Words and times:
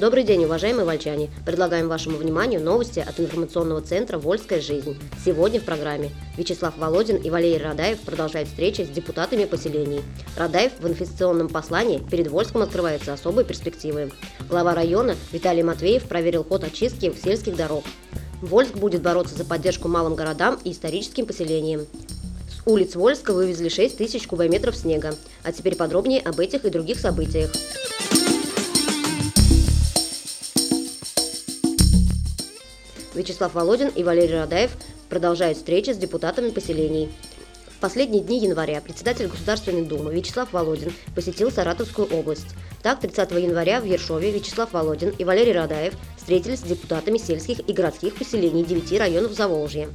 Добрый 0.00 0.24
день, 0.24 0.46
уважаемые 0.46 0.86
вольчане! 0.86 1.28
Предлагаем 1.44 1.86
вашему 1.86 2.16
вниманию 2.16 2.62
новости 2.62 3.00
от 3.00 3.20
информационного 3.20 3.82
центра 3.82 4.16
«Вольская 4.16 4.62
жизнь». 4.62 4.98
Сегодня 5.22 5.60
в 5.60 5.64
программе 5.64 6.10
Вячеслав 6.38 6.72
Володин 6.78 7.16
и 7.16 7.28
Валерий 7.28 7.62
Радаев 7.62 8.00
продолжают 8.00 8.48
встречи 8.48 8.80
с 8.80 8.88
депутатами 8.88 9.44
поселений. 9.44 10.00
Радаев 10.38 10.72
в 10.80 10.88
инвестиционном 10.88 11.50
послании 11.50 11.98
перед 11.98 12.28
Вольском 12.28 12.62
открываются 12.62 13.12
особые 13.12 13.44
перспективы. 13.44 14.10
Глава 14.48 14.74
района 14.74 15.16
Виталий 15.32 15.62
Матвеев 15.62 16.04
проверил 16.04 16.44
ход 16.44 16.64
очистки 16.64 17.12
сельских 17.22 17.54
дорог. 17.54 17.84
Вольск 18.40 18.78
будет 18.78 19.02
бороться 19.02 19.34
за 19.34 19.44
поддержку 19.44 19.88
малым 19.88 20.14
городам 20.14 20.58
и 20.64 20.72
историческим 20.72 21.26
поселениям. 21.26 21.82
С 22.48 22.66
улиц 22.66 22.96
Вольска 22.96 23.34
вывезли 23.34 23.68
6 23.68 23.98
тысяч 23.98 24.26
кубометров 24.26 24.76
снега. 24.76 25.14
А 25.42 25.52
теперь 25.52 25.76
подробнее 25.76 26.22
об 26.22 26.40
этих 26.40 26.64
и 26.64 26.70
других 26.70 26.98
событиях. 26.98 27.50
Вячеслав 33.20 33.54
Володин 33.54 33.88
и 33.88 34.02
Валерий 34.02 34.38
Радаев 34.38 34.70
продолжают 35.10 35.58
встречи 35.58 35.90
с 35.90 35.98
депутатами 35.98 36.48
поселений. 36.48 37.10
В 37.68 37.78
последние 37.78 38.22
дни 38.22 38.38
января 38.38 38.80
председатель 38.80 39.26
Государственной 39.26 39.82
Думы 39.82 40.14
Вячеслав 40.14 40.50
Володин 40.52 40.92
посетил 41.14 41.50
Саратовскую 41.50 42.08
область. 42.08 42.48
Так, 42.82 43.00
30 43.00 43.30
января 43.32 43.80
в 43.80 43.84
Ершове 43.84 44.30
Вячеслав 44.30 44.72
Володин 44.72 45.10
и 45.10 45.24
Валерий 45.24 45.52
Радаев 45.52 45.94
встретились 46.16 46.60
с 46.60 46.62
депутатами 46.62 47.18
сельских 47.18 47.60
и 47.68 47.72
городских 47.74 48.14
поселений 48.14 48.64
9 48.64 48.98
районов 48.98 49.32
Заволжья. 49.32 49.88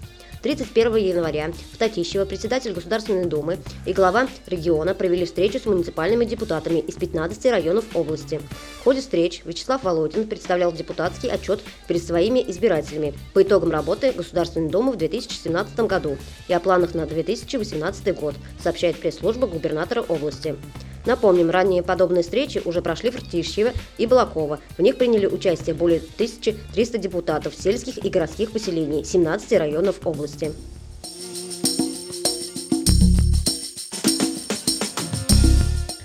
31 0.46 0.96
января 0.98 1.52
в 1.74 1.78
Татищево 1.78 2.24
председатель 2.24 2.72
Государственной 2.72 3.26
Думы 3.26 3.58
и 3.88 3.94
глава 3.94 4.28
региона 4.46 4.94
провели 4.94 5.26
встречу 5.26 5.58
с 5.58 5.66
муниципальными 5.66 6.24
депутатами 6.24 6.78
из 6.82 6.94
15 6.94 7.46
районов 7.48 7.86
области. 7.96 8.40
В 8.80 8.84
ходе 8.84 9.02
встреч 9.02 9.42
Вячеслав 9.44 9.82
Володин 9.82 10.28
представлял 10.28 10.72
депутатский 10.72 11.32
отчет 11.32 11.62
перед 11.88 12.04
своими 12.04 12.46
избирателями 12.48 13.16
по 13.34 13.42
итогам 13.42 13.72
работы 13.72 14.12
Государственной 14.12 14.70
Думы 14.70 14.92
в 14.92 14.98
2017 14.98 15.80
году 15.80 16.16
и 16.48 16.54
о 16.54 16.59
планах 16.59 16.94
на 16.94 17.08
2018 17.08 18.16
год, 18.16 18.36
сообщает 18.62 19.00
пресс-служба 19.00 19.48
губернатора 19.48 20.04
области. 20.04 20.56
Напомним, 21.06 21.50
ранее 21.50 21.84
подобные 21.84 22.23
встречи 22.23 22.61
уже 22.66 22.81
прошли 22.81 23.11
в 23.11 23.16
Ртищево 23.16 23.72
и 23.98 24.08
Балакова. 24.08 24.59
В 24.78 24.81
них 24.81 24.98
приняли 24.98 25.28
участие 25.28 25.75
более 25.75 26.00
1300 26.00 26.97
депутатов 26.97 27.53
сельских 27.56 28.03
и 28.03 28.09
городских 28.09 28.52
поселений 28.52 29.03
17 29.03 29.52
районов 29.59 29.95
области. 30.06 30.52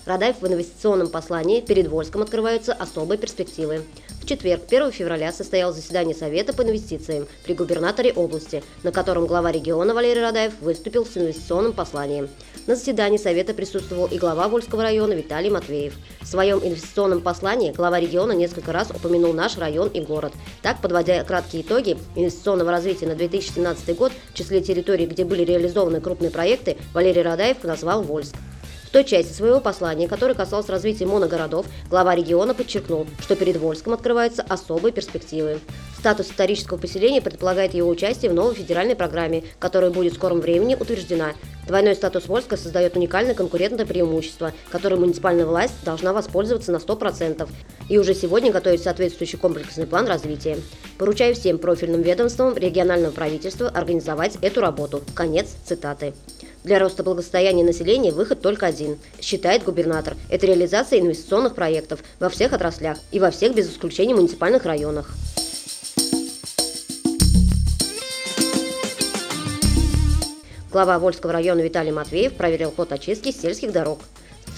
Радаев 0.04 0.40
в 0.40 0.46
инвестиционном 0.46 1.08
послании 1.08 1.60
перед 1.60 1.86
Вольском 1.86 2.22
открываются 2.22 2.72
особые 2.72 3.16
перспективы. 3.16 3.84
В 4.20 4.26
четверг, 4.26 4.62
1 4.68 4.92
февраля, 4.92 5.32
состоялось 5.32 5.76
заседание 5.76 6.14
Совета 6.14 6.52
по 6.52 6.62
инвестициям 6.62 7.26
при 7.42 7.54
губернаторе 7.54 8.12
области, 8.12 8.62
на 8.82 8.92
котором 8.92 9.26
глава 9.26 9.50
региона 9.50 9.94
Валерий 9.94 10.20
Радаев 10.20 10.52
выступил 10.60 11.06
с 11.06 11.16
инвестиционным 11.16 11.72
посланием. 11.72 12.28
На 12.66 12.76
заседании 12.76 13.16
Совета 13.16 13.54
присутствовал 13.54 14.06
и 14.06 14.18
глава 14.18 14.46
Вольского 14.48 14.82
района 14.82 15.14
Виталий 15.14 15.50
Матвеев. 15.50 15.94
В 16.20 16.26
своем 16.26 16.58
инвестиционном 16.58 17.22
послании 17.22 17.72
глава 17.72 17.98
региона 17.98 18.32
несколько 18.32 18.72
раз 18.72 18.90
упомянул 18.90 19.32
наш 19.32 19.56
район 19.56 19.88
и 19.88 20.00
город. 20.00 20.34
Так, 20.60 20.82
подводя 20.82 21.24
краткие 21.24 21.62
итоги 21.62 21.96
инвестиционного 22.14 22.70
развития 22.70 23.06
на 23.06 23.14
2017 23.14 23.96
год, 23.96 24.12
в 24.32 24.34
числе 24.34 24.60
территорий, 24.60 25.06
где 25.06 25.24
были 25.24 25.42
реализованы 25.42 26.00
крупные 26.00 26.30
проекты, 26.30 26.76
Валерий 26.92 27.22
Радаев 27.22 27.64
назвал 27.64 28.02
Вольск. 28.02 28.36
Той 28.92 29.04
части 29.04 29.32
своего 29.32 29.60
послания, 29.60 30.08
которое 30.08 30.34
касалось 30.34 30.68
развития 30.68 31.06
моногородов, 31.06 31.66
глава 31.88 32.16
региона 32.16 32.54
подчеркнул, 32.54 33.06
что 33.20 33.36
перед 33.36 33.56
Вольском 33.56 33.92
открываются 33.92 34.42
особые 34.42 34.92
перспективы. 34.92 35.60
Статус 35.96 36.30
исторического 36.30 36.76
поселения 36.76 37.20
предполагает 37.20 37.74
его 37.74 37.88
участие 37.88 38.32
в 38.32 38.34
новой 38.34 38.54
федеральной 38.54 38.96
программе, 38.96 39.44
которая 39.60 39.92
будет 39.92 40.14
в 40.14 40.16
скором 40.16 40.40
времени 40.40 40.74
утверждена. 40.74 41.34
Двойной 41.68 41.94
статус 41.94 42.26
Вольска 42.26 42.56
создает 42.56 42.96
уникальное 42.96 43.34
конкурентное 43.34 43.86
преимущество, 43.86 44.52
которым 44.72 45.00
муниципальная 45.00 45.46
власть 45.46 45.74
должна 45.84 46.12
воспользоваться 46.12 46.72
на 46.72 46.78
100%. 46.78 47.48
И 47.88 47.98
уже 47.98 48.14
сегодня 48.14 48.50
готовит 48.50 48.82
соответствующий 48.82 49.38
комплексный 49.38 49.86
план 49.86 50.08
развития. 50.08 50.58
Поручаю 50.98 51.36
всем 51.36 51.58
профильным 51.58 52.02
ведомствам 52.02 52.56
регионального 52.56 53.12
правительства 53.12 53.68
организовать 53.68 54.36
эту 54.42 54.60
работу. 54.60 55.02
Конец 55.14 55.54
цитаты. 55.64 56.12
Для 56.62 56.78
роста 56.78 57.02
благосостояния 57.02 57.64
населения 57.64 58.12
выход 58.12 58.42
только 58.42 58.66
один, 58.66 58.98
считает 59.20 59.64
губернатор. 59.64 60.14
Это 60.28 60.46
реализация 60.46 61.00
инвестиционных 61.00 61.54
проектов 61.54 62.00
во 62.18 62.28
всех 62.28 62.52
отраслях 62.52 62.98
и 63.12 63.18
во 63.18 63.30
всех 63.30 63.54
без 63.54 63.70
исключения 63.70 64.14
муниципальных 64.14 64.66
районах. 64.66 65.10
Глава 70.70 70.98
Вольского 70.98 71.32
района 71.32 71.60
Виталий 71.60 71.90
Матвеев 71.92 72.34
проверил 72.34 72.70
ход 72.70 72.92
очистки 72.92 73.32
сельских 73.32 73.72
дорог. 73.72 73.98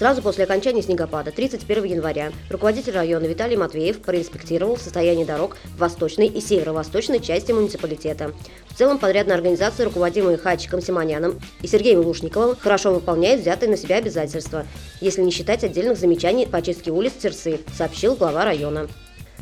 Сразу 0.03 0.21
после 0.21 0.43
окончания 0.43 0.81
снегопада 0.81 1.31
31 1.31 1.85
января 1.85 2.33
руководитель 2.49 2.91
района 2.91 3.23
Виталий 3.23 3.55
Матвеев 3.55 4.01
проинспектировал 4.01 4.75
состояние 4.75 5.25
дорог 5.25 5.55
в 5.63 5.77
восточной 5.77 6.27
и 6.27 6.41
северо-восточной 6.41 7.21
части 7.21 7.53
муниципалитета. 7.53 8.33
В 8.67 8.77
целом 8.77 8.97
подрядная 8.99 9.37
организация, 9.37 9.85
руководимая 9.85 10.35
Хачиком 10.35 10.81
Симоняном 10.81 11.39
и 11.61 11.67
Сергеем 11.67 12.01
Лушниковым, 12.01 12.57
хорошо 12.59 12.93
выполняет 12.93 13.39
взятые 13.39 13.69
на 13.69 13.77
себя 13.77 13.95
обязательства, 13.95 14.65
если 14.99 15.21
не 15.21 15.31
считать 15.31 15.63
отдельных 15.63 15.97
замечаний 15.97 16.47
по 16.47 16.57
очистке 16.57 16.91
улиц 16.91 17.13
Терсы, 17.13 17.61
сообщил 17.73 18.15
глава 18.15 18.43
района. 18.43 18.89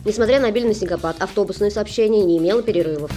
Несмотря 0.05 0.39
на 0.39 0.49
обильный 0.49 0.75
снегопад, 0.75 1.23
автобусное 1.23 1.71
сообщение 1.71 2.23
не 2.23 2.37
имело 2.37 2.61
перерывов. 2.61 3.09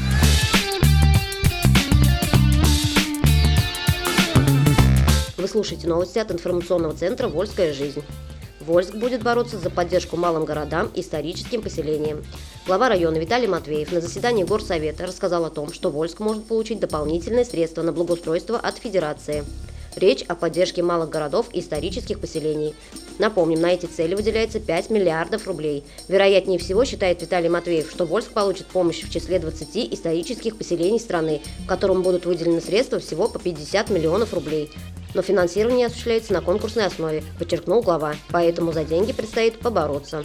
Вы 5.54 5.59
слушаете 5.59 5.87
новости 5.87 6.19
от 6.19 6.32
информационного 6.32 6.94
центра 6.94 7.28
«Вольская 7.28 7.72
жизнь». 7.72 8.03
Вольск 8.59 8.92
будет 8.92 9.22
бороться 9.22 9.56
за 9.56 9.70
поддержку 9.70 10.16
малым 10.16 10.44
городам 10.44 10.91
и 10.97 11.00
историческим 11.00 11.62
поселениям. 11.62 12.25
Глава 12.66 12.88
района 12.88 13.19
Виталий 13.19 13.47
Матвеев 13.47 13.92
на 13.92 14.00
заседании 14.00 14.42
Горсовета 14.42 15.06
рассказал 15.06 15.44
о 15.44 15.50
том, 15.50 15.72
что 15.72 15.91
Вольск 15.91 16.19
может 16.19 16.44
получить 16.47 16.81
дополнительные 16.81 17.44
средства 17.44 17.82
на 17.82 17.92
благоустройство 17.92 18.59
от 18.59 18.78
Федерации. 18.78 19.44
Речь 19.94 20.25
о 20.25 20.34
поддержке 20.34 20.82
малых 20.82 21.09
городов 21.09 21.47
и 21.53 21.60
исторических 21.60 22.19
поселений. 22.19 22.75
Напомним, 23.21 23.60
на 23.60 23.72
эти 23.72 23.86
цели 23.86 24.16
выделяется 24.16 24.59
5 24.59 24.91
миллиардов 24.91 25.47
рублей. 25.47 25.84
Вероятнее 26.09 26.59
всего, 26.59 26.84
считает 26.84 27.22
Виталий 27.22 27.48
Матвеев, 27.48 27.88
что 27.88 28.06
Вольск 28.06 28.31
получит 28.31 28.66
помощь 28.66 29.04
в 29.04 29.12
числе 29.12 29.38
20 29.38 29.94
исторических 29.94 30.59
поселений 30.59 30.98
страны, 30.98 31.42
которым 31.69 32.03
будут 32.03 32.26
выделены 32.26 32.60
средства 32.60 32.98
всего 32.98 33.28
по 33.28 33.38
50 33.38 33.91
миллионов 33.91 34.34
рублей 34.34 34.69
но 35.14 35.22
финансирование 35.22 35.86
осуществляется 35.86 36.32
на 36.32 36.41
конкурсной 36.41 36.86
основе, 36.86 37.25
подчеркнул 37.38 37.82
глава, 37.82 38.14
поэтому 38.30 38.72
за 38.72 38.84
деньги 38.84 39.12
предстоит 39.12 39.58
побороться. 39.58 40.25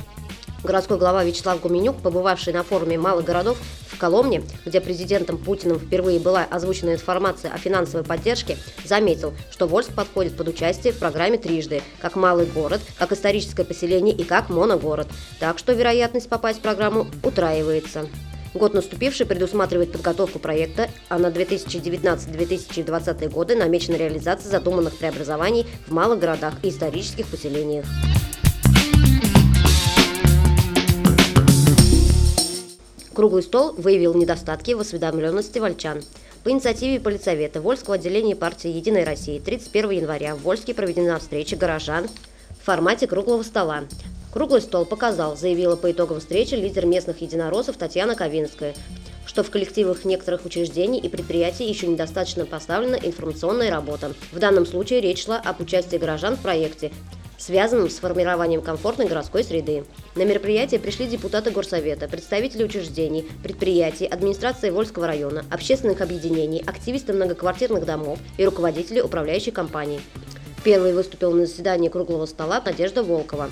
Городской 0.63 0.97
глава 0.97 1.23
Вячеслав 1.23 1.61
Гуменюк, 1.61 2.01
побывавший 2.01 2.51
на 2.51 2.63
форуме 2.63 2.97
малых 2.97 3.23
городов 3.23 3.57
в 3.87 3.97
Коломне, 3.97 4.43
где 4.65 4.81
президентом 4.81 5.37
Путиным 5.37 5.79
впервые 5.79 6.19
была 6.19 6.43
озвучена 6.43 6.93
информация 6.93 7.53
о 7.53 7.57
финансовой 7.57 8.05
поддержке, 8.05 8.57
заметил, 8.83 9.33
что 9.51 9.67
Вольск 9.67 9.93
подходит 9.93 10.35
под 10.35 10.49
участие 10.49 10.91
в 10.91 10.99
программе 10.99 11.37
трижды, 11.37 11.81
как 12.01 12.17
малый 12.17 12.45
город, 12.45 12.81
как 12.97 13.13
историческое 13.13 13.63
поселение 13.63 14.13
и 14.13 14.25
как 14.25 14.49
моногород. 14.49 15.07
Так 15.39 15.59
что 15.59 15.71
вероятность 15.71 16.27
попасть 16.27 16.59
в 16.59 16.61
программу 16.61 17.07
утраивается. 17.23 18.07
Год 18.53 18.73
наступивший 18.73 19.25
предусматривает 19.27 19.91
подготовку 19.91 20.39
проекта, 20.39 20.89
а 21.07 21.19
на 21.19 21.27
2019-2020 21.27 23.29
годы 23.29 23.55
намечена 23.55 23.95
реализация 23.95 24.49
задуманных 24.49 24.97
преобразований 24.97 25.67
в 25.87 25.91
малых 25.91 26.19
городах 26.19 26.55
и 26.63 26.69
исторических 26.69 27.27
поселениях. 27.27 27.85
Круглый 33.13 33.43
стол 33.43 33.73
выявил 33.73 34.15
недостатки 34.15 34.71
в 34.71 34.79
осведомленности 34.79 35.59
вольчан. 35.59 36.01
По 36.43 36.49
инициативе 36.49 36.99
Политсовета 37.01 37.61
Вольского 37.61 37.95
отделения 37.95 38.35
партии 38.35 38.69
«Единой 38.69 39.03
России» 39.03 39.39
31 39.39 39.91
января 39.91 40.35
в 40.35 40.41
Вольске 40.41 40.73
проведена 40.73 41.19
встреча 41.19 41.57
горожан 41.57 42.07
в 42.61 42.65
формате 42.65 43.07
круглого 43.07 43.43
стола. 43.43 43.83
Круглый 44.31 44.61
стол 44.61 44.85
показал, 44.85 45.35
заявила 45.35 45.75
по 45.75 45.91
итогам 45.91 46.19
встречи 46.19 46.53
лидер 46.53 46.85
местных 46.85 47.21
единороссов 47.21 47.77
Татьяна 47.77 48.15
Ковинская, 48.15 48.75
что 49.25 49.43
в 49.43 49.49
коллективах 49.49 50.05
некоторых 50.05 50.45
учреждений 50.45 50.99
и 50.99 51.09
предприятий 51.09 51.67
еще 51.67 51.87
недостаточно 51.87 52.45
поставлена 52.45 52.95
информационная 52.95 53.71
работа. 53.71 54.13
В 54.31 54.37
данном 54.37 54.67
случае 54.67 55.01
речь 55.01 55.25
шла 55.25 55.37
об 55.37 55.61
участии 55.61 55.97
горожан 55.97 56.35
в 56.35 56.41
проекте, 56.41 56.91
связанном 57.39 57.89
с 57.89 57.95
формированием 57.95 58.61
комфортной 58.61 59.07
городской 59.07 59.43
среды. 59.43 59.83
На 60.15 60.25
мероприятие 60.25 60.79
пришли 60.79 61.07
депутаты 61.07 61.49
Горсовета, 61.49 62.07
представители 62.07 62.63
учреждений, 62.63 63.27
предприятий, 63.41 64.05
администрации 64.05 64.69
Вольского 64.69 65.07
района, 65.07 65.43
общественных 65.49 66.01
объединений, 66.01 66.61
активисты 66.67 67.13
многоквартирных 67.13 67.83
домов 67.83 68.19
и 68.37 68.45
руководители 68.45 69.01
управляющей 69.01 69.51
компании. 69.51 70.01
Первый 70.63 70.93
выступил 70.93 71.31
на 71.31 71.47
заседании 71.47 71.89
круглого 71.89 72.27
стола 72.27 72.61
Надежда 72.63 73.01
Волкова. 73.01 73.49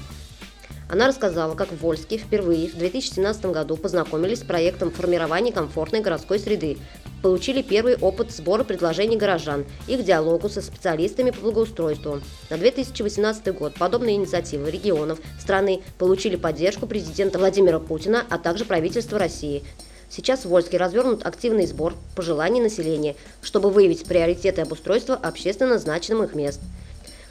Она 0.90 1.08
рассказала, 1.08 1.54
как 1.54 1.70
в 1.70 1.82
Вольске 1.82 2.18
впервые 2.18 2.70
в 2.70 2.78
2017 2.78 3.48
году 3.48 3.76
познакомились 3.76 4.40
с 4.40 4.44
проектом 4.44 4.90
формирования 4.92 5.52
комфортной 5.52 6.02
городской 6.02 6.40
среды, 6.40 6.78
получили 7.22 7.62
первый 7.62 7.98
опыт 7.98 8.32
сбора 8.32 8.64
предложений 8.64 9.18
горожан 9.18 9.66
и 9.88 9.98
к 9.98 10.04
диалогу 10.04 10.48
со 10.48 10.62
специалистами 10.62 11.32
по 11.32 11.42
благоустройству. 11.42 12.22
На 12.50 12.58
2018 12.58 13.54
год 13.54 13.74
подобные 13.76 14.16
инициативы 14.16 14.72
регионов 14.72 15.20
страны 15.40 15.82
получили 15.98 16.38
поддержку 16.38 16.88
президента 16.88 17.38
Владимира 17.38 17.80
Путина, 17.80 18.24
а 18.30 18.38
также 18.38 18.64
правительства 18.64 19.20
России. 19.20 19.64
Сейчас 20.10 20.46
в 20.46 20.50
Вольске 20.50 20.78
развернут 20.78 21.26
активный 21.26 21.68
сбор 21.68 21.94
пожеланий 22.16 22.62
населения, 22.62 23.16
чтобы 23.42 23.70
выявить 23.70 24.06
приоритеты 24.06 24.62
обустройства 24.62 25.16
общественно 25.16 25.80
значимых 25.80 26.34
мест. 26.34 26.62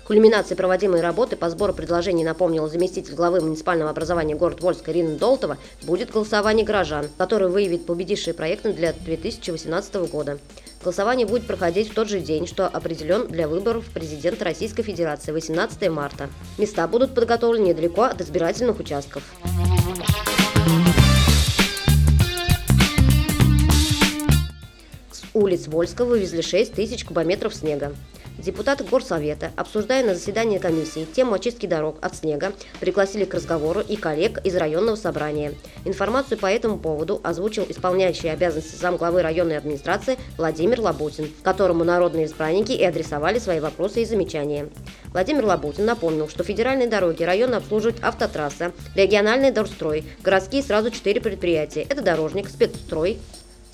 Кульминацией 0.06 0.56
проводимой 0.56 1.00
работы 1.00 1.34
по 1.34 1.50
сбору 1.50 1.72
предложений, 1.72 2.22
напомнил 2.22 2.68
заместитель 2.68 3.14
главы 3.14 3.40
муниципального 3.40 3.90
образования 3.90 4.36
город 4.36 4.60
Вольска 4.60 4.92
Ирина 4.92 5.18
Долтова, 5.18 5.58
будет 5.82 6.12
голосование 6.12 6.64
горожан, 6.64 7.08
которое 7.18 7.48
выявит 7.48 7.86
победившие 7.86 8.32
проекты 8.32 8.72
для 8.72 8.92
2018 8.92 9.94
года. 10.08 10.38
Голосование 10.80 11.26
будет 11.26 11.48
проходить 11.48 11.90
в 11.90 11.94
тот 11.94 12.08
же 12.08 12.20
день, 12.20 12.46
что 12.46 12.68
определен 12.68 13.26
для 13.26 13.48
выборов 13.48 13.84
президента 13.86 14.44
Российской 14.44 14.84
Федерации 14.84 15.32
18 15.32 15.90
марта. 15.90 16.28
Места 16.56 16.86
будут 16.86 17.12
подготовлены 17.12 17.70
недалеко 17.70 18.04
от 18.04 18.20
избирательных 18.20 18.78
участков. 18.78 19.24
С 25.10 25.22
улиц 25.34 25.66
Вольска 25.66 26.04
вывезли 26.04 26.42
6 26.42 26.74
тысяч 26.74 27.04
кубометров 27.04 27.52
снега. 27.52 27.92
Депутаты 28.38 28.84
Горсовета, 28.84 29.50
обсуждая 29.56 30.04
на 30.04 30.14
заседании 30.14 30.58
комиссии 30.58 31.06
тему 31.06 31.34
очистки 31.34 31.64
дорог 31.64 31.96
от 32.02 32.16
снега, 32.16 32.52
пригласили 32.80 33.24
к 33.24 33.32
разговору 33.32 33.80
и 33.80 33.96
коллег 33.96 34.44
из 34.44 34.54
районного 34.56 34.96
собрания. 34.96 35.54
Информацию 35.86 36.36
по 36.36 36.46
этому 36.46 36.78
поводу 36.78 37.18
озвучил 37.24 37.64
исполняющий 37.66 38.28
обязанности 38.28 38.76
замглавы 38.76 39.22
районной 39.22 39.56
администрации 39.56 40.18
Владимир 40.36 40.80
Лабутин, 40.80 41.32
которому 41.42 41.82
народные 41.82 42.26
избранники 42.26 42.72
и 42.72 42.84
адресовали 42.84 43.38
свои 43.38 43.58
вопросы 43.58 44.02
и 44.02 44.04
замечания. 44.04 44.68
Владимир 45.12 45.46
Лабутин 45.46 45.86
напомнил, 45.86 46.28
что 46.28 46.44
федеральные 46.44 46.88
дороги 46.88 47.22
района 47.22 47.56
обслуживают 47.56 48.04
автотрасса, 48.04 48.72
региональный 48.94 49.50
дорстрой, 49.50 50.04
городские 50.22 50.62
сразу 50.62 50.90
четыре 50.90 51.22
предприятия. 51.22 51.82
Это 51.88 52.02
дорожник, 52.02 52.50
спецстрой, 52.50 53.18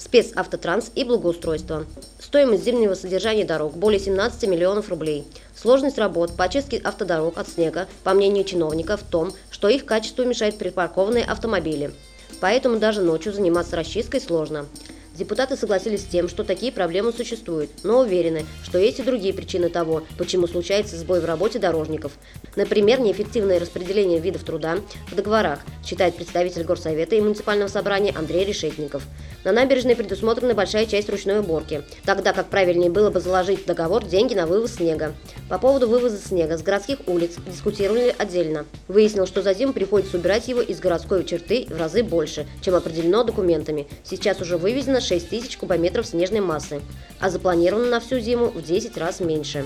спецавтотранс 0.03 0.91
и 0.95 1.05
благоустройство. 1.05 1.87
Стоимость 2.19 2.65
зимнего 2.65 2.95
содержания 2.95 3.45
дорог 3.45 3.77
более 3.77 4.01
17 4.01 4.49
миллионов 4.49 4.89
рублей. 4.89 5.25
Сложность 5.55 5.99
работ 5.99 6.37
по 6.37 6.45
очистке 6.45 6.79
автодорог 6.79 7.39
от 7.39 7.49
снега, 7.49 7.87
по 8.03 8.13
мнению 8.13 8.45
чиновников, 8.45 9.03
в 9.03 9.11
том, 9.11 9.33
что 9.51 9.69
их 9.69 9.85
качеству 9.85 10.25
мешают 10.25 10.59
припаркованные 10.59 11.25
автомобили. 11.25 11.93
Поэтому 12.41 12.79
даже 12.79 13.03
ночью 13.03 13.33
заниматься 13.33 13.77
расчисткой 13.77 14.21
сложно. 14.21 14.67
Депутаты 15.15 15.57
согласились 15.57 16.03
с 16.03 16.07
тем, 16.07 16.29
что 16.29 16.43
такие 16.43 16.73
проблемы 16.73 17.13
существуют, 17.13 17.71
но 17.83 18.01
уверены, 18.01 18.47
что 18.65 18.79
есть 18.79 18.99
и 18.99 19.03
другие 19.03 19.35
причины 19.35 19.69
того, 19.69 20.05
почему 20.17 20.47
случается 20.47 20.97
сбой 20.97 21.21
в 21.21 21.27
работе 21.27 21.59
дорожников. 21.59 22.13
Например, 22.57 22.99
неэффективное 22.99 23.61
распределение 23.61 24.21
видов 24.21 24.43
труда 24.45 24.79
в 25.11 25.15
договорах, 25.15 25.61
считает 25.85 26.17
представитель 26.17 26.65
Горсовета 26.65 27.15
и 27.17 27.21
муниципального 27.21 27.69
собрания 27.69 28.13
Андрей 28.17 28.45
Решетников. 28.45 29.05
На 29.45 29.53
набережной 29.53 29.97
предусмотрена 29.97 30.55
большая 30.55 30.87
часть 30.87 31.09
ручной 31.09 31.41
уборки, 31.41 31.83
тогда 32.05 32.33
как 32.33 32.47
правильнее 32.47 32.91
было 32.91 33.11
бы 33.11 33.21
заложить 33.21 33.65
в 33.65 33.67
договор 33.67 34.05
деньги 34.05 34.35
на 34.35 34.47
вывоз 34.47 34.75
снега. 34.75 35.15
По 35.49 35.59
поводу 35.59 35.89
вывоза 35.89 36.19
снега 36.19 36.57
с 36.57 36.63
городских 36.63 36.99
улиц 37.07 37.33
дискутировали 37.47 38.15
отдельно. 38.17 38.67
Выяснил, 38.89 39.27
что 39.27 39.43
за 39.43 39.55
зиму 39.55 39.73
приходится 39.73 40.17
убирать 40.17 40.49
его 40.49 40.61
из 40.61 40.79
городской 40.81 41.25
черты 41.25 41.67
в 41.69 41.79
разы 41.79 42.03
больше, 42.03 42.47
чем 42.61 42.75
определено 42.75 43.25
документами. 43.25 43.89
Сейчас 44.05 44.41
уже 44.41 44.57
вывезено 44.57 45.01
6 45.01 45.29
тысяч 45.29 45.57
кубометров 45.57 46.07
снежной 46.07 46.41
массы, 46.41 46.81
а 47.21 47.31
запланировано 47.31 47.87
на 47.87 48.01
всю 48.01 48.19
зиму 48.21 48.47
в 48.47 48.63
10 48.63 48.97
раз 48.97 49.21
меньше. 49.21 49.65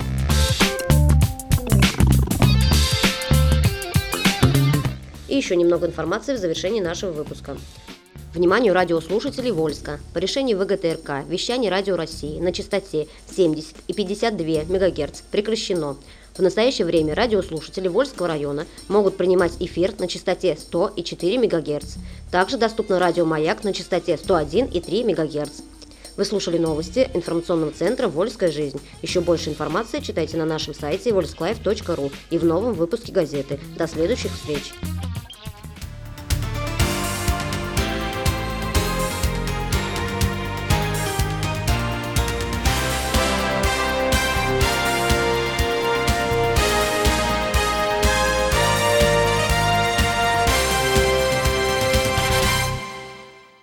Еще 5.37 5.55
немного 5.55 5.87
информации 5.87 6.35
в 6.35 6.39
завершении 6.39 6.81
нашего 6.81 7.13
выпуска. 7.13 7.59
Вниманию 8.33 8.73
радиослушателей 8.73 9.51
Вольска. 9.51 10.01
По 10.15 10.19
решению 10.19 10.59
ВГТРК 10.59 11.27
вещание 11.29 11.71
Радио 11.71 11.95
России 11.95 12.41
на 12.41 12.53
частоте 12.53 13.07
70 13.37 13.75
и 13.87 13.93
52 13.93 14.47
МГц 14.65 15.21
прекращено. 15.31 15.99
В 16.35 16.41
настоящее 16.41 16.87
время 16.87 17.15
радиослушатели 17.15 17.87
Вольского 17.87 18.29
района 18.29 18.65
могут 18.89 19.19
принимать 19.19 19.53
эфир 19.61 19.93
на 19.99 20.09
частоте 20.09 20.57
100 20.59 20.95
и 20.97 21.05
4 21.05 21.39
МГц. 21.39 21.97
Также 22.31 22.57
доступно 22.57 22.99
радио 22.99 23.27
«Маяк» 23.27 23.63
на 23.63 23.75
частоте 23.75 24.17
101 24.17 24.67
и 24.67 24.81
3 24.81 25.05
МГц. 25.05 25.51
Вы 26.17 26.25
слушали 26.25 26.57
новости 26.57 27.11
информационного 27.13 27.73
центра 27.73 28.09
«Вольская 28.09 28.51
жизнь». 28.51 28.81
Еще 29.03 29.21
больше 29.21 29.51
информации 29.51 30.01
читайте 30.01 30.39
на 30.39 30.47
нашем 30.47 30.73
сайте 30.73 31.11
volsklиfe.ru 31.11 32.11
и 32.31 32.39
в 32.39 32.45
новом 32.47 32.73
выпуске 32.73 33.13
газеты. 33.13 33.61
До 33.77 33.87
следующих 33.87 34.33
встреч! 34.33 34.73